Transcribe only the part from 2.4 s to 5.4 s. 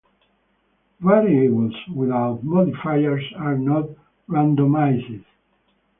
modifiers are not randomized.